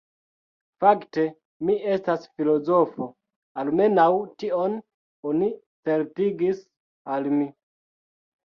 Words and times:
Fakte 0.83 1.25
mi 1.67 1.75
estas 1.95 2.25
filozofo, 2.39 3.07
almenaŭ 3.65 4.07
tion 4.45 4.81
oni 5.33 5.53
certigis 5.91 6.65
al 7.19 7.31
mi. 7.39 7.47